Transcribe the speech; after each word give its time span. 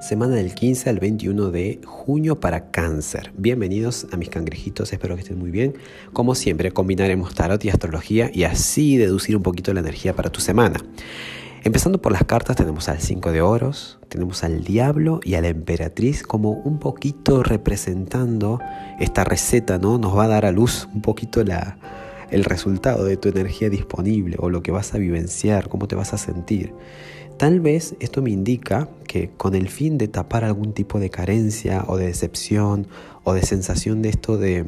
semana 0.00 0.36
del 0.36 0.54
15 0.54 0.90
al 0.90 1.00
21 1.00 1.50
de 1.50 1.80
junio 1.84 2.38
para 2.38 2.70
cáncer. 2.70 3.32
Bienvenidos 3.36 4.06
a 4.12 4.16
mis 4.16 4.28
cangrejitos, 4.28 4.92
espero 4.92 5.16
que 5.16 5.22
estén 5.22 5.38
muy 5.38 5.50
bien. 5.50 5.74
Como 6.12 6.36
siempre, 6.36 6.70
combinaremos 6.70 7.34
tarot 7.34 7.64
y 7.64 7.68
astrología 7.68 8.30
y 8.32 8.44
así 8.44 8.96
deducir 8.96 9.36
un 9.36 9.42
poquito 9.42 9.74
la 9.74 9.80
energía 9.80 10.14
para 10.14 10.30
tu 10.30 10.40
semana. 10.40 10.80
Empezando 11.64 12.00
por 12.00 12.12
las 12.12 12.24
cartas 12.24 12.56
tenemos 12.56 12.88
al 12.88 13.00
5 13.00 13.32
de 13.32 13.42
oros, 13.42 13.98
tenemos 14.08 14.44
al 14.44 14.62
diablo 14.62 15.18
y 15.24 15.34
a 15.34 15.40
la 15.40 15.48
emperatriz 15.48 16.22
como 16.22 16.52
un 16.52 16.78
poquito 16.78 17.42
representando 17.42 18.60
esta 19.00 19.24
receta, 19.24 19.78
¿no? 19.78 19.98
Nos 19.98 20.16
va 20.16 20.24
a 20.24 20.28
dar 20.28 20.44
a 20.46 20.52
luz 20.52 20.88
un 20.94 21.02
poquito 21.02 21.42
la, 21.42 21.76
el 22.30 22.44
resultado 22.44 23.04
de 23.04 23.16
tu 23.16 23.28
energía 23.28 23.68
disponible 23.68 24.36
o 24.38 24.48
lo 24.48 24.62
que 24.62 24.70
vas 24.70 24.94
a 24.94 24.98
vivenciar, 24.98 25.68
cómo 25.68 25.88
te 25.88 25.96
vas 25.96 26.14
a 26.14 26.18
sentir. 26.18 26.72
Tal 27.38 27.60
vez 27.60 27.94
esto 28.00 28.20
me 28.20 28.30
indica 28.30 28.88
que 29.06 29.30
con 29.36 29.54
el 29.54 29.68
fin 29.68 29.96
de 29.96 30.08
tapar 30.08 30.42
algún 30.42 30.72
tipo 30.72 30.98
de 30.98 31.08
carencia 31.08 31.84
o 31.86 31.96
de 31.96 32.06
decepción 32.06 32.88
o 33.22 33.32
de 33.32 33.42
sensación 33.42 34.02
de 34.02 34.08
esto 34.08 34.36
de, 34.36 34.66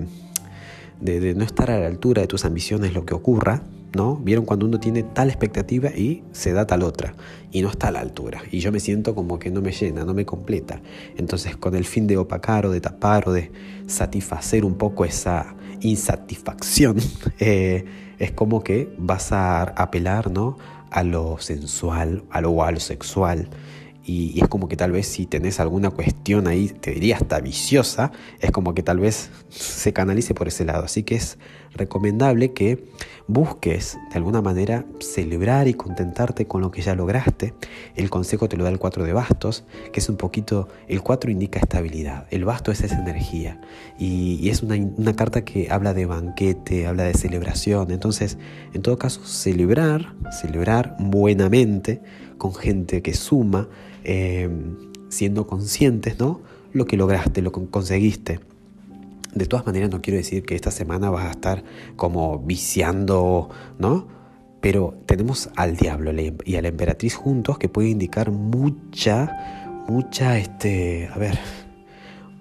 de, 1.00 1.34
no 1.34 1.42
estar 1.42 1.68
a 1.72 1.80
la 1.80 1.88
altura 1.88 2.22
de 2.22 2.28
tus 2.28 2.44
ambiciones, 2.44 2.94
lo 2.94 3.04
que 3.04 3.12
ocurra, 3.12 3.64
¿no? 3.92 4.14
Vieron 4.18 4.44
cuando 4.44 4.66
uno 4.66 4.78
tiene 4.78 5.02
tal 5.02 5.30
expectativa 5.30 5.90
y 5.90 6.22
se 6.30 6.52
da 6.52 6.64
tal 6.64 6.84
otra 6.84 7.14
y 7.50 7.60
no 7.62 7.70
está 7.70 7.88
a 7.88 7.90
la 7.90 7.98
altura 7.98 8.40
y 8.52 8.60
yo 8.60 8.70
me 8.70 8.78
siento 8.78 9.16
como 9.16 9.40
que 9.40 9.50
no 9.50 9.62
me 9.62 9.72
llena, 9.72 10.04
no 10.04 10.14
me 10.14 10.24
completa. 10.24 10.80
Entonces 11.16 11.56
con 11.56 11.74
el 11.74 11.84
fin 11.84 12.06
de 12.06 12.18
opacar 12.18 12.66
o 12.66 12.70
de 12.70 12.80
tapar 12.80 13.28
o 13.28 13.32
de 13.32 13.50
satisfacer 13.88 14.64
un 14.64 14.74
poco 14.74 15.04
esa 15.04 15.56
insatisfacción, 15.80 16.98
eh, 17.40 17.84
es 18.20 18.30
como 18.30 18.62
que 18.62 18.94
vas 18.96 19.32
a 19.32 19.62
apelar, 19.62 20.30
¿no? 20.30 20.56
A 20.90 21.02
lo 21.02 21.38
sensual, 21.38 22.24
a 22.30 22.40
lo, 22.40 22.62
a 22.62 22.72
lo 22.72 22.80
sexual. 22.80 23.48
Y, 24.04 24.40
es 24.40 24.48
como 24.48 24.68
que 24.68 24.76
tal 24.76 24.92
vez 24.92 25.06
si 25.06 25.26
tenés 25.26 25.60
alguna 25.60 25.90
cuestión 25.90 26.48
ahí, 26.48 26.68
te 26.68 26.92
diría 26.92 27.16
hasta 27.16 27.40
viciosa, 27.40 28.12
es 28.40 28.50
como 28.50 28.74
que 28.74 28.82
tal 28.82 28.98
vez 28.98 29.30
se 29.50 29.92
canalice 29.92 30.34
por 30.34 30.48
ese 30.48 30.64
lado. 30.64 30.84
Así 30.84 31.02
que 31.02 31.16
es 31.16 31.38
recomendable 31.74 32.52
que 32.52 32.84
busques 33.26 33.96
de 34.10 34.16
alguna 34.16 34.42
manera 34.42 34.84
celebrar 34.98 35.68
y 35.68 35.74
contentarte 35.74 36.46
con 36.46 36.60
lo 36.60 36.70
que 36.70 36.82
ya 36.82 36.94
lograste. 36.94 37.54
El 37.94 38.10
consejo 38.10 38.48
te 38.48 38.56
lo 38.56 38.64
da 38.64 38.70
el 38.70 38.78
4 38.78 39.04
de 39.04 39.12
bastos, 39.12 39.64
que 39.92 40.00
es 40.00 40.08
un 40.08 40.16
poquito, 40.16 40.68
el 40.88 41.02
4 41.02 41.30
indica 41.30 41.60
estabilidad, 41.60 42.26
el 42.30 42.44
basto 42.44 42.72
es 42.72 42.82
esa 42.82 42.98
energía 42.98 43.60
y, 43.98 44.48
es 44.48 44.62
una, 44.62 45.14
carta 45.14 45.44
que 45.44 45.70
habla 45.70 45.94
de 45.94 46.06
banquete, 46.06 46.86
habla 46.86 47.04
de 47.04 47.14
celebración. 47.14 47.90
Entonces, 47.90 48.38
en 48.72 48.82
todo 48.82 48.98
caso, 48.98 49.24
celebrar, 49.24 50.14
celebrar 50.40 50.96
buenamente 50.98 52.00
con 52.38 52.54
gente 52.54 53.02
que 53.02 53.14
suma, 53.14 53.68
eh, 54.02 54.48
siendo 55.08 55.46
conscientes, 55.46 56.18
¿no? 56.18 56.40
Lo 56.72 56.86
que 56.86 56.96
lograste, 56.96 57.42
lo 57.42 57.52
que 57.52 57.66
conseguiste. 57.66 58.40
De 59.34 59.46
todas 59.46 59.64
maneras, 59.64 59.90
no 59.90 60.02
quiero 60.02 60.16
decir 60.16 60.44
que 60.44 60.56
esta 60.56 60.70
semana 60.70 61.10
vas 61.10 61.26
a 61.26 61.30
estar 61.30 61.62
como 61.96 62.38
viciando, 62.40 63.48
¿no? 63.78 64.08
Pero 64.60 64.94
tenemos 65.06 65.50
al 65.56 65.76
diablo 65.76 66.12
y 66.44 66.56
a 66.56 66.62
la 66.62 66.68
emperatriz 66.68 67.14
juntos 67.14 67.58
que 67.58 67.68
puede 67.68 67.88
indicar 67.88 68.30
mucha, 68.30 69.84
mucha, 69.88 70.36
este, 70.38 71.08
a 71.12 71.18
ver, 71.18 71.38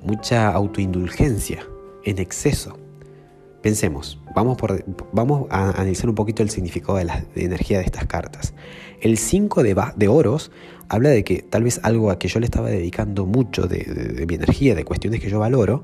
mucha 0.03 0.49
autoindulgencia 0.49 1.65
en 2.03 2.19
exceso. 2.19 2.77
Pensemos, 3.61 4.19
vamos, 4.35 4.57
por, 4.57 4.83
vamos 5.11 5.47
a 5.49 5.69
analizar 5.69 6.09
un 6.09 6.15
poquito 6.15 6.43
el 6.43 6.49
significado 6.49 6.97
de 6.97 7.03
la 7.05 7.25
energía 7.35 7.77
de 7.79 7.85
estas 7.85 8.05
cartas. 8.05 8.53
El 9.01 9.17
5 9.17 9.63
de, 9.63 9.75
de, 9.95 10.07
oros 10.07 10.51
habla 10.87 11.09
de 11.09 11.23
que 11.23 11.41
tal 11.41 11.63
vez 11.63 11.79
algo 11.83 12.09
a 12.09 12.17
que 12.17 12.29
yo 12.29 12.39
le 12.39 12.45
estaba 12.45 12.69
dedicando 12.69 13.25
mucho 13.25 13.67
de, 13.67 13.83
de 13.83 14.25
mi 14.25 14.35
energía, 14.35 14.75
de 14.75 14.85
cuestiones 14.85 15.19
que 15.19 15.29
yo 15.29 15.39
valoro, 15.39 15.83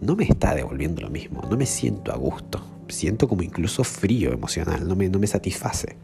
no 0.00 0.16
me 0.16 0.24
está 0.24 0.54
devolviendo 0.54 1.02
lo 1.02 1.10
mismo, 1.10 1.42
no 1.50 1.56
me 1.56 1.66
siento 1.66 2.12
a 2.12 2.16
gusto, 2.16 2.62
siento 2.88 3.28
como 3.28 3.42
incluso 3.42 3.84
frío 3.84 4.32
emocional, 4.32 4.86
no 4.86 4.96
me, 4.96 5.08
no 5.08 5.18
me 5.18 5.26
satisface. 5.26 5.96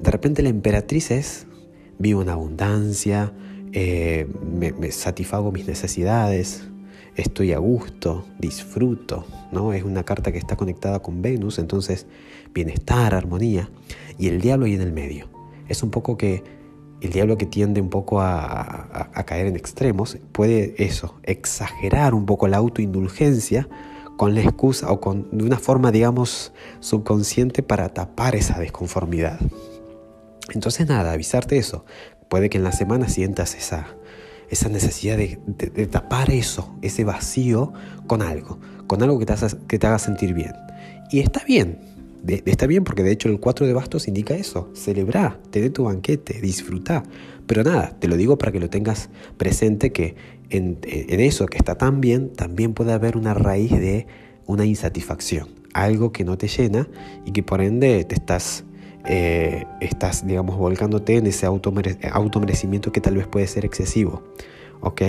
De 0.00 0.10
repente 0.10 0.42
la 0.42 0.48
emperatriz 0.48 1.10
es, 1.10 1.46
vivo 1.98 2.22
en 2.22 2.28
abundancia, 2.28 3.32
eh, 3.72 4.26
me, 4.42 4.90
satisfago 4.90 5.52
mis 5.52 5.66
necesidades, 5.66 6.64
estoy 7.16 7.52
a 7.52 7.58
gusto, 7.58 8.26
disfruto, 8.38 9.26
¿no? 9.52 9.72
Es 9.72 9.84
una 9.84 10.04
carta 10.04 10.32
que 10.32 10.38
está 10.38 10.56
conectada 10.56 11.00
con 11.00 11.22
Venus, 11.22 11.58
entonces 11.58 12.06
bienestar, 12.52 13.14
armonía, 13.14 13.70
y 14.18 14.28
el 14.28 14.40
diablo 14.40 14.66
ahí 14.66 14.74
en 14.74 14.82
el 14.82 14.92
medio. 14.92 15.28
Es 15.68 15.82
un 15.82 15.90
poco 15.90 16.16
que 16.16 16.42
el 17.02 17.10
diablo 17.10 17.36
que 17.36 17.46
tiende 17.46 17.80
un 17.80 17.90
poco 17.90 18.20
a, 18.20 19.10
caer 19.26 19.46
en 19.46 19.56
extremos 19.56 20.18
puede 20.30 20.74
eso, 20.78 21.16
exagerar 21.24 22.14
un 22.14 22.26
poco 22.26 22.46
la 22.46 22.58
autoindulgencia 22.58 23.68
con 24.16 24.36
la 24.36 24.42
excusa 24.42 24.90
o 24.92 25.00
con 25.00 25.28
de 25.36 25.44
una 25.44 25.58
forma, 25.58 25.90
digamos, 25.90 26.52
subconsciente 26.78 27.64
para 27.64 27.88
tapar 27.88 28.36
esa 28.36 28.58
desconformidad. 28.60 29.40
Entonces 30.54 30.86
nada, 30.86 31.12
avisarte 31.12 31.56
eso. 31.56 31.84
Puede 32.28 32.48
que 32.48 32.58
en 32.58 32.64
la 32.64 32.72
semana 32.72 33.08
sientas 33.08 33.56
esa, 33.56 33.96
esa 34.48 34.68
necesidad 34.68 35.16
de, 35.16 35.38
tapar 35.88 36.30
eso, 36.30 36.72
ese 36.82 37.02
vacío 37.02 37.72
con 38.06 38.22
algo, 38.22 38.60
con 38.86 39.02
algo 39.02 39.18
que 39.18 39.26
te, 39.26 39.34
que 39.66 39.78
te 39.80 39.86
haga 39.88 39.98
sentir 39.98 40.34
bien. 40.34 40.52
Y 41.10 41.18
está 41.18 41.42
bien, 41.44 41.80
está 42.26 42.66
bien 42.66 42.84
porque 42.84 43.02
de 43.02 43.10
hecho 43.10 43.28
el 43.28 43.40
4 43.40 43.66
de 43.66 43.72
bastos 43.72 44.08
indica 44.08 44.34
eso, 44.34 44.70
celebrar, 44.74 45.38
tener 45.50 45.70
tu 45.70 45.84
banquete, 45.84 46.40
disfrutar. 46.40 47.02
Pero 47.46 47.64
nada, 47.64 47.96
te 47.98 48.08
lo 48.08 48.16
digo 48.16 48.38
para 48.38 48.52
que 48.52 48.60
lo 48.60 48.70
tengas 48.70 49.10
presente 49.36 49.92
que 49.92 50.14
en, 50.50 50.78
eso 50.82 51.46
que 51.46 51.58
está 51.58 51.76
tan 51.76 52.00
bien, 52.00 52.32
también 52.32 52.74
puede 52.74 52.92
haber 52.92 53.16
una 53.16 53.34
raíz 53.34 53.72
de 53.72 54.06
una 54.46 54.64
insatisfacción, 54.64 55.48
algo 55.72 56.12
que 56.12 56.24
no 56.24 56.38
te 56.38 56.48
llena 56.48 56.88
y 57.24 57.32
que 57.32 57.42
por 57.42 57.60
ende 57.60 58.04
te 58.04 58.14
estás, 58.14 58.64
eh, 59.06 59.64
estás 59.80 60.26
digamos, 60.26 60.56
volcándote 60.56 61.16
en 61.16 61.26
ese 61.26 61.46
automerecimiento 61.46 62.92
que 62.92 63.00
tal 63.00 63.16
vez 63.16 63.26
puede 63.26 63.46
ser 63.46 63.64
excesivo. 63.64 64.22
¿Ok? 64.80 65.02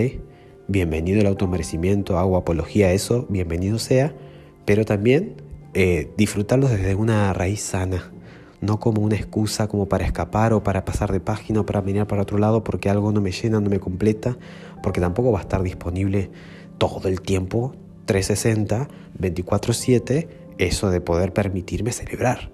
Bienvenido 0.68 1.20
el 1.20 1.28
automerecimiento, 1.28 2.18
hago 2.18 2.38
apología 2.38 2.88
a 2.88 2.92
eso, 2.94 3.28
bienvenido 3.30 3.80
sea, 3.80 4.16
pero 4.66 4.86
también 4.86 5.36
eh, 5.74 6.12
disfrutarlos 6.18 6.72
desde 6.72 6.96
una 6.96 7.34
raíz 7.34 7.62
sana, 7.62 8.12
no 8.62 8.80
como 8.80 9.02
una 9.02 9.16
excusa 9.16 9.68
como 9.68 9.88
para 9.88 10.06
escapar 10.06 10.54
o 10.54 10.64
para 10.64 10.86
pasar 10.86 11.12
de 11.12 11.20
página 11.20 11.62
o 11.62 11.66
para 11.66 11.82
venir 11.82 12.06
para 12.06 12.22
otro 12.22 12.38
lado 12.38 12.64
porque 12.64 12.90
algo 12.90 13.12
no 13.12 13.22
me 13.22 13.32
llena, 13.32 13.60
no 13.60 13.70
me 13.70 13.80
completa, 13.80 14.38
porque 14.82 15.02
tampoco 15.02 15.32
va 15.32 15.40
a 15.40 15.42
estar 15.42 15.64
disponible 15.64 16.30
todo 16.78 17.08
el 17.08 17.22
tiempo, 17.22 17.76
360, 18.06 18.88
24/7, 19.20 20.28
eso 20.60 20.90
de 20.92 21.02
poder 21.02 21.34
permitirme 21.34 21.92
celebrar. 21.92 22.52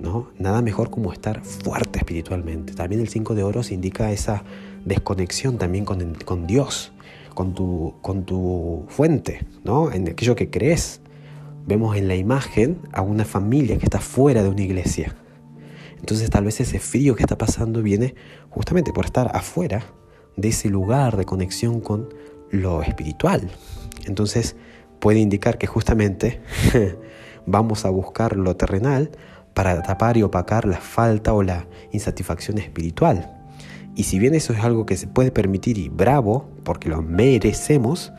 ¿no? 0.00 0.28
Nada 0.38 0.62
mejor 0.62 0.90
como 0.90 1.12
estar 1.12 1.44
fuerte 1.44 1.98
espiritualmente. 1.98 2.74
También 2.74 3.00
el 3.00 3.08
5 3.08 3.34
de 3.34 3.42
oros 3.42 3.70
indica 3.70 4.10
esa 4.12 4.44
desconexión 4.84 5.58
también 5.58 5.84
con, 5.84 6.14
con 6.24 6.46
Dios, 6.46 6.92
con 7.34 7.54
tu, 7.54 7.94
con 8.02 8.24
tu 8.24 8.84
fuente, 8.88 9.46
¿no? 9.64 9.92
en 9.92 10.08
aquello 10.08 10.36
que 10.36 10.50
crees 10.50 11.00
vemos 11.68 11.96
en 11.96 12.08
la 12.08 12.16
imagen 12.16 12.80
a 12.92 13.02
una 13.02 13.26
familia 13.26 13.76
que 13.76 13.84
está 13.84 14.00
fuera 14.00 14.42
de 14.42 14.48
una 14.48 14.62
iglesia. 14.62 15.14
Entonces 15.98 16.30
tal 16.30 16.44
vez 16.44 16.60
ese 16.60 16.78
frío 16.78 17.14
que 17.14 17.22
está 17.22 17.36
pasando 17.36 17.82
viene 17.82 18.14
justamente 18.48 18.92
por 18.92 19.04
estar 19.04 19.30
afuera 19.36 19.84
de 20.36 20.48
ese 20.48 20.70
lugar 20.70 21.18
de 21.18 21.26
conexión 21.26 21.80
con 21.80 22.08
lo 22.50 22.82
espiritual. 22.82 23.50
Entonces 24.06 24.56
puede 24.98 25.18
indicar 25.20 25.58
que 25.58 25.66
justamente 25.66 26.40
vamos 27.46 27.84
a 27.84 27.90
buscar 27.90 28.36
lo 28.36 28.56
terrenal 28.56 29.10
para 29.52 29.82
tapar 29.82 30.16
y 30.16 30.22
opacar 30.22 30.64
la 30.64 30.78
falta 30.78 31.34
o 31.34 31.42
la 31.42 31.66
insatisfacción 31.92 32.56
espiritual. 32.56 33.34
Y 33.94 34.04
si 34.04 34.18
bien 34.18 34.34
eso 34.34 34.54
es 34.54 34.60
algo 34.60 34.86
que 34.86 34.96
se 34.96 35.06
puede 35.06 35.32
permitir 35.32 35.76
y 35.76 35.90
bravo, 35.90 36.48
porque 36.64 36.88
lo 36.88 37.02
merecemos, 37.02 38.12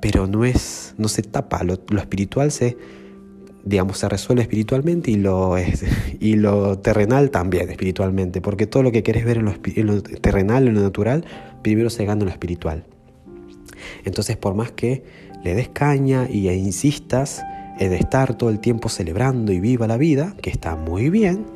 pero 0.00 0.26
no 0.26 0.44
es 0.44 0.94
no 0.98 1.08
se 1.08 1.22
tapa. 1.22 1.62
Lo, 1.64 1.74
espiritual 1.98 2.50
se 2.50 2.76
digamos 3.64 3.98
se 3.98 4.08
resuelve 4.08 4.42
espiritualmente 4.42 5.10
y 5.10 5.16
lo 5.16 5.56
es, 5.56 5.84
y 6.20 6.36
lo 6.36 6.78
terrenal 6.78 7.30
también 7.30 7.70
espiritualmente 7.70 8.40
porque 8.40 8.66
todo 8.66 8.82
lo 8.82 8.92
que 8.92 9.02
quieres 9.02 9.24
ver 9.24 9.38
en 9.38 9.86
lo, 9.86 10.02
terrenal 10.02 10.66
en 10.66 10.74
lo 10.74 10.80
natural 10.80 11.24
primero 11.62 11.90
se 11.90 12.04
gana 12.04 12.20
en 12.20 12.26
lo 12.26 12.32
espiritual. 12.32 12.86
Entonces 14.04 14.36
por 14.36 14.54
más 14.54 14.72
que 14.72 15.04
le 15.44 15.54
des 15.54 15.68
caña 15.68 16.28
y 16.30 16.48
e 16.48 16.56
insistas 16.56 17.42
en 17.78 17.92
estar 17.92 18.36
todo 18.36 18.50
el 18.50 18.60
tiempo 18.60 18.88
celebrando 18.88 19.52
y 19.52 19.60
viva 19.60 19.86
la 19.86 19.96
vida 19.96 20.34
que 20.42 20.50
está 20.50 20.76
muy 20.76 21.10
bien 21.10 21.46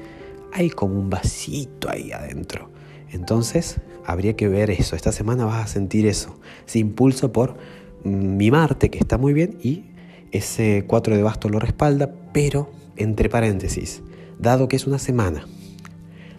hay 0.55 0.71
como 0.71 0.99
un 0.99 1.11
vasito 1.11 1.91
ahí 1.91 2.13
adentro. 2.13 2.71
Entonces 3.11 3.81
habría 4.07 4.37
que 4.37 4.49
ver 4.49 4.71
eso. 4.71 4.97
Esta 4.97 5.13
semana 5.13 5.45
vas 5.45 5.65
a 5.65 5.67
sentir 5.67 6.07
eso. 6.07 6.39
Ese 6.67 6.79
impulso 6.79 7.33
por 7.33 7.57
mi 8.05 8.51
Marte, 8.51 8.91
que 8.91 8.99
está 8.99 9.19
muy 9.19 9.33
bien, 9.33 9.59
y 9.63 9.85
ese 10.31 10.85
4 10.87 11.17
de 11.17 11.23
basto 11.23 11.49
lo 11.49 11.59
respalda, 11.59 12.13
pero 12.33 12.71
entre 12.97 13.29
paréntesis, 13.29 14.03
dado 14.39 14.69
que 14.69 14.77
es 14.77 14.87
una 14.87 14.99
semana 14.99 15.47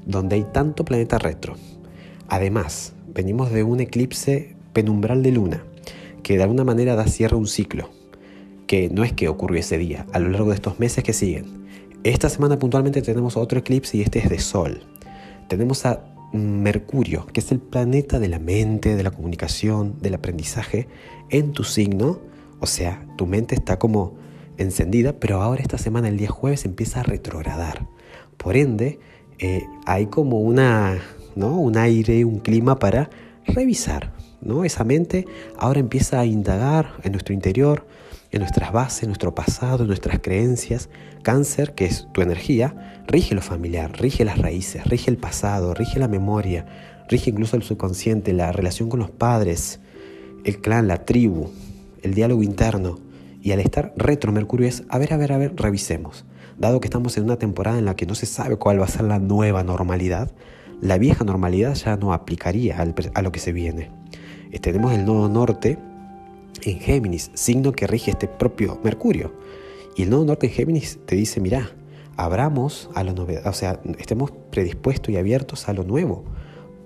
donde 0.05 0.35
hay 0.35 0.43
tanto 0.43 0.85
planeta 0.85 1.17
retro, 1.17 1.55
además 2.27 2.93
venimos 3.13 3.51
de 3.51 3.63
un 3.63 3.79
eclipse 3.79 4.55
penumbral 4.73 5.23
de 5.23 5.31
luna, 5.31 5.63
que 6.21 6.37
de 6.37 6.43
alguna 6.43 6.63
manera 6.63 6.95
da 6.95 7.07
cierre 7.07 7.35
a 7.35 7.39
un 7.39 7.47
ciclo, 7.47 7.89
que 8.67 8.89
no 8.89 9.03
es 9.03 9.13
que 9.13 9.27
ocurrió 9.27 9.59
ese 9.59 9.77
día, 9.77 10.05
a 10.11 10.19
lo 10.19 10.29
largo 10.29 10.49
de 10.49 10.55
estos 10.55 10.79
meses 10.79 11.03
que 11.03 11.13
siguen. 11.13 11.65
Esta 12.03 12.29
semana 12.29 12.59
puntualmente 12.59 13.01
tenemos 13.01 13.37
otro 13.37 13.59
eclipse 13.59 13.97
y 13.97 14.01
este 14.01 14.19
es 14.19 14.29
de 14.29 14.39
Sol. 14.39 14.81
Tenemos 15.47 15.85
a 15.85 16.03
Mercurio, 16.35 17.25
que 17.27 17.39
es 17.39 17.51
el 17.51 17.59
planeta 17.59 18.19
de 18.19 18.27
la 18.27 18.39
mente, 18.39 18.95
de 18.95 19.03
la 19.03 19.11
comunicación, 19.11 19.95
del 20.01 20.15
aprendizaje, 20.15 20.87
en 21.29 21.51
tu 21.51 21.63
signo. 21.63 22.19
O 22.59 22.67
sea, 22.67 23.05
tu 23.17 23.25
mente 23.25 23.55
está 23.55 23.79
como 23.79 24.15
encendida, 24.57 25.13
pero 25.13 25.41
ahora 25.41 25.61
esta 25.61 25.77
semana, 25.77 26.07
el 26.07 26.17
día 26.17 26.29
jueves, 26.29 26.65
empieza 26.65 27.01
a 27.01 27.03
retrogradar. 27.03 27.87
Por 28.37 28.57
ende, 28.57 28.99
eh, 29.39 29.63
hay 29.85 30.07
como 30.07 30.39
una, 30.39 30.99
¿no? 31.35 31.59
un 31.59 31.77
aire, 31.77 32.25
un 32.25 32.39
clima 32.39 32.79
para 32.79 33.09
revisar. 33.45 34.13
¿no? 34.41 34.63
Esa 34.63 34.83
mente 34.83 35.25
ahora 35.57 35.79
empieza 35.79 36.19
a 36.19 36.25
indagar 36.25 36.93
en 37.03 37.11
nuestro 37.11 37.33
interior, 37.33 37.85
en 38.35 38.41
nuestras 38.41 38.71
bases, 38.73 39.03
en 39.03 39.09
nuestro 39.09 39.33
pasado, 39.33 39.83
en 39.83 39.87
nuestras 39.87 40.19
creencias. 40.19 40.89
Cáncer, 41.23 41.73
que 41.73 41.85
es 41.85 42.07
tu 42.11 42.21
energía, 42.21 43.03
rige 43.07 43.33
lo 43.33 43.41
familiar, 43.41 43.91
rige 43.97 44.25
las 44.25 44.37
raíces, 44.37 44.85
rige 44.85 45.09
el 45.09 45.17
pasado, 45.17 45.73
rige 45.73 45.99
la 45.99 46.07
memoria, 46.07 46.65
rige 47.09 47.29
incluso 47.29 47.55
el 47.55 47.63
subconsciente, 47.63 48.33
la 48.33 48.51
relación 48.51 48.89
con 48.89 48.99
los 48.99 49.09
padres, 49.09 49.79
el 50.43 50.59
clan, 50.59 50.87
la 50.87 51.05
tribu, 51.05 51.49
el 52.01 52.13
diálogo 52.13 52.43
interno. 52.43 52.99
Y 53.41 53.53
al 53.53 53.61
estar 53.61 53.93
retro 53.95 54.31
Mercurio 54.31 54.67
es, 54.67 54.83
a 54.89 54.97
ver, 54.97 55.13
a 55.13 55.17
ver, 55.17 55.31
a 55.31 55.37
ver, 55.37 55.53
revisemos. 55.55 56.25
Dado 56.57 56.81
que 56.81 56.87
estamos 56.87 57.17
en 57.17 57.23
una 57.23 57.37
temporada 57.37 57.79
en 57.79 57.85
la 57.85 57.95
que 57.95 58.05
no 58.05 58.15
se 58.15 58.25
sabe 58.25 58.57
cuál 58.57 58.81
va 58.81 58.85
a 58.85 58.89
ser 58.89 59.05
la 59.05 59.19
nueva 59.19 59.63
normalidad, 59.63 60.31
la 60.81 60.97
vieja 60.97 61.23
normalidad 61.23 61.73
ya 61.75 61.95
no 61.95 62.11
aplicaría 62.11 62.83
a 63.13 63.21
lo 63.21 63.31
que 63.31 63.39
se 63.39 63.53
viene. 63.53 63.91
Eh, 64.51 64.59
tenemos 64.59 64.93
el 64.93 65.05
nodo 65.05 65.29
norte 65.29 65.79
en 66.63 66.79
Géminis, 66.79 67.31
signo 67.33 67.71
que 67.71 67.87
rige 67.87 68.11
este 68.11 68.27
propio 68.27 68.79
Mercurio. 68.83 69.33
Y 69.95 70.03
el 70.03 70.09
nodo 70.09 70.25
norte 70.25 70.47
en 70.47 70.53
Géminis 70.53 70.99
te 71.05 71.15
dice, 71.15 71.39
mira, 71.39 71.71
abramos 72.17 72.89
a 72.95 73.03
la 73.03 73.13
novedad, 73.13 73.47
o 73.47 73.53
sea, 73.53 73.79
estemos 73.99 74.31
predispuestos 74.51 75.09
y 75.13 75.17
abiertos 75.17 75.67
a 75.67 75.73
lo 75.73 75.83
nuevo, 75.83 76.23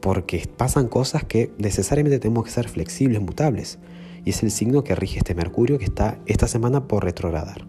porque 0.01 0.47
pasan 0.57 0.87
cosas 0.87 1.23
que 1.23 1.51
necesariamente 1.57 2.19
tenemos 2.19 2.45
que 2.45 2.51
ser 2.51 2.69
flexibles, 2.69 3.21
mutables. 3.21 3.79
Y 4.25 4.31
es 4.31 4.43
el 4.43 4.51
signo 4.51 4.83
que 4.83 4.95
rige 4.95 5.17
este 5.19 5.35
Mercurio 5.35 5.77
que 5.77 5.85
está 5.85 6.19
esta 6.25 6.47
semana 6.47 6.87
por 6.87 7.03
retrogradar. 7.03 7.65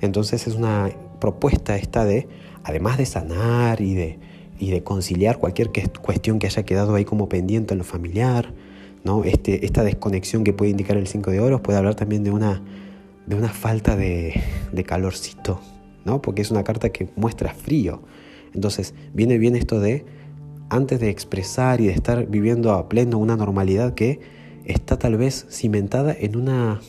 Entonces 0.00 0.46
es 0.46 0.54
una 0.54 0.90
propuesta 1.20 1.76
esta 1.76 2.04
de, 2.04 2.28
además 2.64 2.98
de 2.98 3.06
sanar 3.06 3.80
y 3.80 3.94
de, 3.94 4.18
y 4.58 4.70
de 4.70 4.82
conciliar 4.82 5.38
cualquier 5.38 5.70
cuestión 6.02 6.38
que 6.38 6.46
haya 6.46 6.64
quedado 6.64 6.94
ahí 6.94 7.04
como 7.04 7.28
pendiente 7.28 7.74
en 7.74 7.78
lo 7.78 7.84
familiar, 7.84 8.52
¿no? 9.04 9.24
Este, 9.24 9.64
esta 9.64 9.84
desconexión 9.84 10.44
que 10.44 10.52
puede 10.52 10.70
indicar 10.70 10.96
el 10.96 11.06
5 11.06 11.30
de 11.30 11.40
oros 11.40 11.60
puede 11.60 11.78
hablar 11.78 11.94
también 11.94 12.24
de 12.24 12.30
una, 12.30 12.62
de 13.26 13.36
una 13.36 13.48
falta 13.48 13.96
de, 13.96 14.40
calorcito, 14.86 15.60
¿no? 16.04 16.22
porque 16.22 16.42
es 16.42 16.50
una 16.50 16.64
carta 16.64 16.90
que 16.90 17.08
muestra 17.16 17.52
frío. 17.52 18.02
Entonces 18.54 18.94
viene 19.14 19.38
bien 19.38 19.56
esto 19.56 19.80
de, 19.80 20.04
antes 20.68 21.00
de 21.00 21.10
expresar 21.10 21.80
y 21.80 21.86
de 21.86 21.92
estar 21.92 22.26
viviendo 22.26 22.72
a 22.72 22.88
pleno 22.88 23.18
una 23.18 23.36
normalidad 23.36 23.94
que 23.94 24.20
está 24.64 24.98
tal 24.98 25.16
vez 25.16 25.46
cimentada 25.50 26.14
en 26.18 26.36
una, 26.36 26.80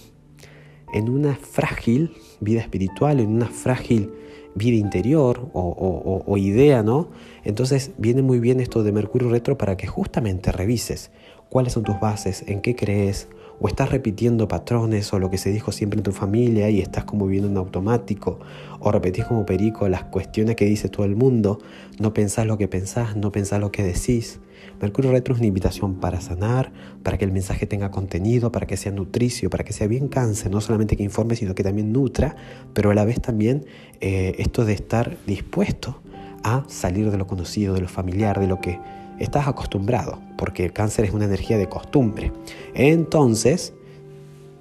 en 0.94 1.10
una 1.10 1.36
frágil 1.36 2.12
vida 2.40 2.62
espiritual, 2.62 3.20
en 3.20 3.30
una 3.30 3.48
frágil 3.48 4.12
vida 4.56 4.78
interior 4.78 5.50
o, 5.54 6.24
o, 6.26 6.38
idea, 6.38 6.84
¿no? 6.84 7.10
Entonces 7.44 7.92
viene 7.98 8.22
muy 8.22 8.40
bien 8.40 8.60
esto 8.60 8.84
de 8.84 8.92
Mercurio 8.92 9.30
retro 9.30 9.58
para 9.58 9.78
que 9.78 9.88
justamente 9.88 10.52
revises 10.52 11.12
cuáles 11.54 11.74
son 11.74 11.84
tus 11.84 12.00
bases, 12.00 12.44
en 12.48 12.62
qué 12.62 12.76
crees, 12.76 13.28
o 13.60 13.68
estás 13.68 13.92
repitiendo 13.92 14.48
patrones 14.48 15.14
o 15.14 15.20
lo 15.20 15.30
que 15.30 15.38
se 15.38 15.52
dijo 15.52 15.72
siempre 15.72 16.00
en 16.00 16.04
tu 16.04 16.12
familia 16.12 16.72
y 16.72 16.82
estás 16.82 17.04
como 17.04 17.28
viviendo 17.28 17.48
en 17.48 17.58
automático, 17.58 18.40
o 18.80 18.92
repetís 18.92 19.26
como 19.26 19.46
perico 19.46 19.88
las 19.88 20.04
cuestiones 20.06 20.56
que 20.56 20.66
dice 20.66 20.90
todo 20.90 21.06
el 21.06 21.16
mundo, 21.16 21.60
no 22.00 22.12
pensás 22.12 22.48
lo 22.48 22.58
que 22.58 22.68
pensás, 22.68 23.16
no 23.16 23.32
pensás 23.32 23.60
lo 23.60 23.72
que 23.72 23.84
decís. 23.84 24.40
Mercurio 24.82 25.12
Retro 25.12 25.36
es 25.36 25.42
una 25.42 25.48
invitación 25.48 26.00
para 26.00 26.22
sanar, 26.22 26.74
para 27.04 27.20
que 27.20 27.26
el 27.26 27.32
mensaje 27.32 27.68
tenga 27.68 27.92
contenido, 27.92 28.52
para 28.52 28.66
que 28.66 28.76
sea 28.76 28.92
nutricio, 28.92 29.52
para 29.52 29.64
que 29.64 29.74
sea 29.74 29.86
bien 29.86 30.08
cáncer, 30.08 30.50
no 30.50 30.60
solamente 30.60 30.98
que 30.98 31.04
informe, 31.04 31.36
sino 31.36 31.54
que 31.54 31.62
también 31.62 31.94
nutra, 31.94 32.36
pero 32.74 32.90
a 32.90 32.96
la 32.96 33.06
vez 33.06 33.22
también 33.22 33.68
eh, 34.02 34.34
esto 34.40 34.66
de 34.66 34.74
estar 34.74 35.18
dispuesto 35.28 36.02
a 36.44 36.66
salir 36.68 37.12
de 37.12 37.18
lo 37.20 37.28
conocido, 37.28 37.76
de 37.76 37.82
lo 37.82 37.88
familiar, 37.88 38.40
de 38.40 38.48
lo 38.48 38.60
que 38.60 38.80
estás 39.20 39.48
acostumbrado, 39.48 40.20
porque 40.38 40.66
el 40.66 40.74
cáncer 40.74 41.06
es 41.06 41.12
una 41.12 41.26
energía 41.26 41.58
de 41.58 41.70
costumbre. 41.70 42.32
Entonces, 42.74 43.74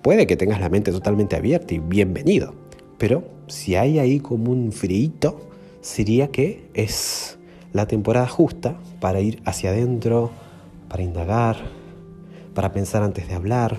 puede 0.03 0.27
que 0.27 0.37
tengas 0.37 0.61
la 0.61 0.69
mente 0.69 0.93
totalmente 0.93 1.37
abierta 1.37 1.75
y 1.75 1.79
bienvenido, 1.79 2.55
pero 2.99 3.25
si 3.47 3.75
hay 3.77 3.99
ahí 3.99 4.21
como 4.21 4.51
un 4.53 4.73
frío, 4.73 5.37
sería 5.81 6.29
que 6.29 6.69
es 6.75 7.39
la 7.73 7.87
temporada 7.87 8.29
justa 8.29 8.79
para 9.01 9.21
ir 9.21 9.43
hacia 9.45 9.71
adentro, 9.71 10.31
para 10.89 11.03
indagar, 11.03 11.57
para 12.55 12.73
pensar 12.73 13.03
antes 13.03 13.29
de 13.29 13.35
hablar, 13.35 13.79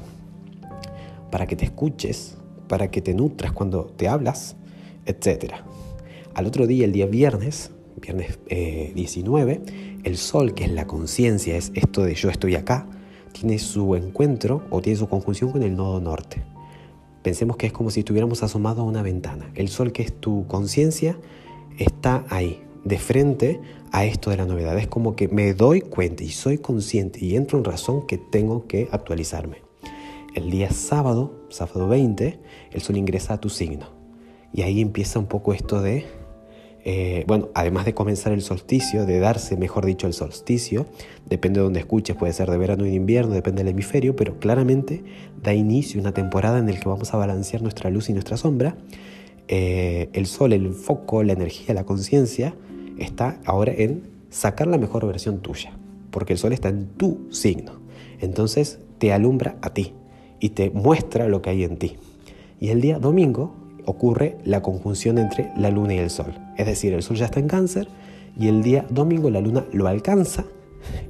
para 1.31 1.47
que 1.47 1.55
te 1.55 1.65
escuches, 1.65 2.37
para 2.67 2.89
que 2.91 3.01
te 3.01 3.13
nutras 3.13 3.51
cuando 3.51 3.85
te 3.85 4.07
hablas, 4.07 4.55
etc. 5.05 5.53
Al 6.33 6.45
otro 6.45 6.67
día, 6.67 6.85
el 6.85 6.91
día 6.91 7.05
viernes, 7.05 7.71
viernes 8.01 8.39
19, 8.47 9.53
eh, 9.53 9.92
el 10.03 10.17
sol, 10.17 10.53
que 10.53 10.65
es 10.65 10.71
la 10.71 10.87
conciencia, 10.87 11.55
es 11.55 11.71
esto 11.75 12.03
de 12.03 12.15
yo 12.15 12.29
estoy 12.29 12.55
acá, 12.55 12.87
tiene 13.31 13.59
su 13.59 13.95
encuentro 13.95 14.63
o 14.69 14.81
tiene 14.81 14.97
su 14.97 15.07
conjunción 15.07 15.51
con 15.51 15.63
el 15.63 15.75
nodo 15.75 15.99
norte. 15.99 16.43
Pensemos 17.23 17.57
que 17.57 17.67
es 17.67 17.73
como 17.73 17.89
si 17.89 18.01
estuviéramos 18.01 18.43
asomados 18.43 18.79
a 18.79 18.83
una 18.83 19.01
ventana. 19.01 19.49
El 19.55 19.69
sol, 19.69 19.91
que 19.91 20.03
es 20.03 20.13
tu 20.13 20.45
conciencia, 20.47 21.17
está 21.77 22.25
ahí, 22.29 22.61
de 22.83 22.99
frente 22.99 23.61
a 23.91 24.05
esto 24.05 24.29
de 24.29 24.37
la 24.37 24.45
novedad. 24.45 24.77
Es 24.77 24.87
como 24.87 25.15
que 25.15 25.29
me 25.29 25.53
doy 25.53 25.81
cuenta 25.81 26.23
y 26.23 26.29
soy 26.29 26.57
consciente 26.57 27.23
y 27.23 27.35
entro 27.35 27.57
en 27.57 27.63
razón 27.63 28.05
que 28.05 28.17
tengo 28.17 28.67
que 28.67 28.89
actualizarme. 28.91 29.63
El 30.35 30.51
día 30.51 30.71
sábado, 30.71 31.45
sábado 31.49 31.87
20, 31.87 32.39
el 32.71 32.81
sol 32.81 32.97
ingresa 32.97 33.35
a 33.35 33.39
tu 33.39 33.49
signo. 33.49 33.87
Y 34.51 34.63
ahí 34.63 34.81
empieza 34.81 35.19
un 35.19 35.27
poco 35.27 35.53
esto 35.53 35.81
de 35.81 36.05
eh, 36.85 37.23
bueno, 37.27 37.49
además 37.53 37.85
de 37.85 37.93
comenzar 37.93 38.33
el 38.33 38.41
solsticio, 38.41 39.05
de 39.05 39.19
darse, 39.19 39.55
mejor 39.55 39.85
dicho, 39.85 40.05
el 40.05 40.13
solsticio, 40.13 40.85
depende 41.29 41.59
de 41.59 41.63
donde 41.63 41.79
escuches, 41.79 42.15
puede 42.15 42.33
ser 42.33 42.51
de 42.51 42.57
verano 42.57 42.85
y 42.85 42.89
de 42.89 42.95
invierno, 42.95 43.33
depende 43.33 43.63
del 43.63 43.71
hemisferio, 43.71 44.15
pero 44.15 44.37
claramente 44.39 45.03
da 45.41 45.53
inicio 45.53 46.01
una 46.01 46.13
temporada 46.13 46.59
en 46.59 46.65
la 46.65 46.77
que 46.77 46.89
vamos 46.89 47.13
a 47.13 47.17
balancear 47.17 47.61
nuestra 47.61 47.89
luz 47.89 48.09
y 48.09 48.13
nuestra 48.13 48.35
sombra. 48.35 48.75
Eh, 49.47 50.09
el 50.11 50.25
sol, 50.25 50.51
el 50.51 50.73
foco, 50.73 51.23
la 51.23 51.33
energía, 51.33 51.73
la 51.73 51.85
conciencia 51.85 52.53
está 52.97 53.39
ahora 53.45 53.71
en 53.73 54.03
sacar 54.29 54.67
la 54.67 54.77
mejor 54.77 55.05
versión 55.07 55.39
tuya, 55.39 55.71
porque 56.11 56.33
el 56.33 56.39
sol 56.39 56.51
está 56.51 56.67
en 56.67 56.87
tu 56.87 57.27
signo. 57.31 57.79
Entonces 58.19 58.79
te 58.97 59.13
alumbra 59.13 59.55
a 59.61 59.73
ti 59.73 59.93
y 60.41 60.49
te 60.49 60.69
muestra 60.69 61.29
lo 61.29 61.41
que 61.41 61.49
hay 61.49 61.63
en 61.63 61.77
ti. 61.77 61.95
Y 62.59 62.69
el 62.69 62.81
día 62.81 62.99
domingo 62.99 63.55
ocurre 63.85 64.37
la 64.43 64.61
conjunción 64.61 65.17
entre 65.17 65.51
la 65.57 65.69
luna 65.69 65.93
y 65.93 65.97
el 65.97 66.09
sol. 66.09 66.33
Es 66.57 66.65
decir, 66.65 66.93
el 66.93 67.03
sol 67.03 67.17
ya 67.17 67.25
está 67.25 67.39
en 67.39 67.47
cáncer 67.47 67.87
y 68.39 68.47
el 68.47 68.63
día 68.63 68.85
domingo 68.89 69.29
la 69.29 69.41
luna 69.41 69.65
lo 69.71 69.87
alcanza 69.87 70.45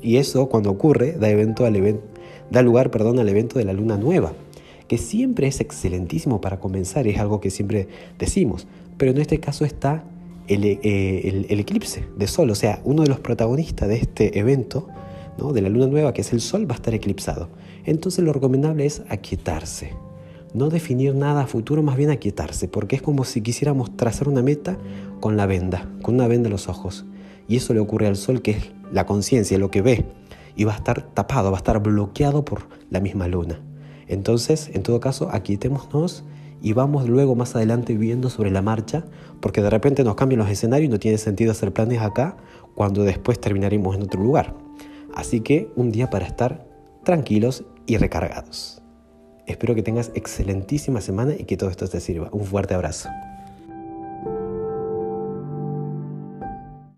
y 0.02 0.18
eso 0.18 0.50
cuando 0.50 0.70
ocurre 0.70 1.14
da, 1.14 2.62
lugar 2.62 2.92
perdón, 2.92 3.20
al 3.20 3.30
evento 3.30 3.60
de 3.60 3.66
la 3.66 3.74
luna 3.74 3.98
nueva, 3.98 4.34
que 4.88 4.98
siempre 4.98 5.48
es 5.48 5.60
excelentísimo 5.60 6.42
para 6.42 6.60
comenzar, 6.60 7.08
es 7.08 7.20
algo 7.20 7.40
que 7.40 7.50
siempre 7.50 7.88
decimos, 8.20 8.68
pero 8.98 9.12
en 9.12 9.20
este 9.20 9.40
caso 9.40 9.66
está 9.66 10.04
el, 10.48 10.66
eh, 10.66 11.46
eclipse 11.50 12.06
de 12.18 12.28
sol, 12.28 12.50
o 12.50 12.56
sea, 12.56 12.82
uno 12.84 13.04
de 13.04 13.10
los 13.10 13.20
protagonistas 13.20 13.88
de 13.88 13.96
este 13.96 14.38
evento, 14.38 14.88
¿no? 15.38 15.54
de 15.54 15.62
la 15.62 15.70
luna 15.70 15.88
nueva, 15.88 16.14
que 16.14 16.22
es 16.22 16.34
el 16.34 16.42
sol, 16.42 16.70
va 16.70 16.74
a 16.74 16.76
estar 16.76 16.94
eclipsado. 16.94 17.50
Entonces 17.86 18.24
lo 18.24 18.34
recomendable 18.34 18.86
es 18.86 19.02
aquietarse, 19.10 19.92
no 20.54 20.70
definir 20.70 21.16
nada 21.16 21.44
a 21.44 21.48
futuro, 21.48 21.82
más 21.82 21.98
bien 21.98 22.10
aquietarse, 22.10 22.68
porque 22.68 22.96
es 22.96 23.02
como 23.02 23.24
si 23.24 23.42
quisiéramos 23.42 23.96
trazar 23.98 24.28
una 24.28 24.42
meta 24.42 24.78
con 25.20 25.38
la 25.38 25.46
venda, 25.46 25.90
con 26.02 26.16
una 26.16 26.28
venda 26.28 26.48
en 26.48 26.54
los 26.54 26.70
ojos. 26.70 27.06
Y 27.48 27.58
eso 27.58 27.74
le 27.74 27.80
ocurre 27.80 28.08
al 28.08 28.16
sol, 28.16 28.42
que 28.42 28.52
es 28.52 28.72
la 28.92 29.06
conciencia, 29.06 29.58
lo 29.58 29.72
que 29.72 29.82
ve, 29.82 30.06
y 30.56 30.64
va 30.64 30.74
a 30.74 30.78
estar 30.78 31.02
tapado, 31.14 31.52
va 31.52 31.58
a 31.58 31.60
estar 31.60 31.82
bloqueado 31.82 32.46
por 32.46 32.68
la 32.90 33.00
misma 33.00 33.28
luna. 33.28 33.60
Entonces, 34.08 34.70
en 34.74 34.84
todo 34.84 35.00
caso, 35.00 35.30
aquietémonos 35.32 36.24
y 36.62 36.74
vamos 36.74 37.10
luego 37.10 37.36
más 37.36 37.56
adelante 37.56 37.98
viendo 37.98 38.30
sobre 38.30 38.52
la 38.52 38.62
marcha, 38.62 39.06
porque 39.42 39.62
de 39.62 39.70
repente 39.70 40.04
nos 40.04 40.16
cambian 40.16 40.40
los 40.40 40.50
escenarios 40.50 40.88
y 40.88 40.92
no 40.92 41.00
tiene 41.00 41.18
sentido 41.18 41.52
hacer 41.52 41.74
planes 41.74 42.02
acá 42.02 42.38
cuando 42.76 43.04
después 43.04 43.40
terminaremos 43.40 43.96
en 43.96 44.04
otro 44.04 44.22
lugar. 44.22 44.56
Así 45.14 45.42
que 45.42 45.72
un 45.76 45.92
día 45.92 46.10
para 46.10 46.26
estar 46.26 46.66
tranquilos 47.04 47.66
y 47.86 47.98
recargados. 47.98 48.83
Espero 49.46 49.76
que 49.76 49.84
tengas 49.84 50.12
excelentísima 50.16 51.02
semana 51.02 51.34
y 51.38 51.44
que 51.44 51.58
todo 51.58 51.70
esto 51.70 51.88
te 51.88 52.00
sirva. 52.00 52.30
Un 52.32 52.46
fuerte 52.46 52.74
abrazo. 52.74 53.10